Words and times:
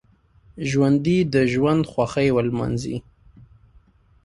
ژوندي 0.69 1.17
د 1.33 1.35
ژوند 1.53 1.81
خوښۍ 1.91 2.27
ولمانځي 2.33 2.97